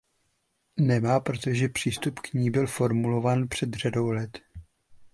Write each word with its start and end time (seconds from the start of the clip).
Nemá, 0.79 1.19
protože 1.19 1.69
přístup 1.69 2.19
k 2.19 2.33
ní 2.33 2.51
byl 2.51 2.67
formulován 2.67 3.47
před 3.47 3.73
řadou 3.73 4.07
let. 4.09 4.39